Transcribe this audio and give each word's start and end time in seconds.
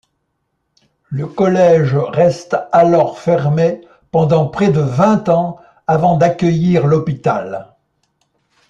Le 1.09 1.27
collège 1.27 1.93
reste 1.93 2.57
alors 2.71 3.19
fermé 3.19 3.81
pendant 4.09 4.47
près 4.47 4.69
de 4.71 4.79
vingt 4.81 5.29
ans 5.29 5.57
avant 5.85 6.17
d'accueillir 6.17 6.87
l'hôpital. 6.87 7.75